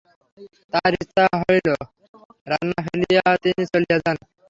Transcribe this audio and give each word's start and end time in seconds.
তাঁহার 0.73 0.93
ইচ্ছা 1.01 1.23
হইল, 1.41 1.67
রান্না 2.47 2.79
ফেলিয়া 2.85 3.25
তিনি 3.43 3.63
চলিয়া 3.71 3.97
যান। 4.03 4.17